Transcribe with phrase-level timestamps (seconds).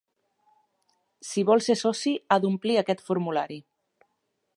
[1.31, 3.61] Si vol ser soci, ha d'omplir aquest formulari.